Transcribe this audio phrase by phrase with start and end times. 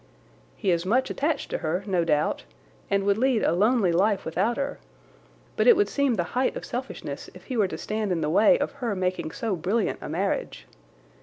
[0.57, 2.43] He is much attached to her, no doubt,
[2.89, 4.79] and would lead a lonely life without her,
[5.55, 8.27] but it would seem the height of selfishness if he were to stand in the
[8.31, 10.65] way of her making so brilliant a marriage.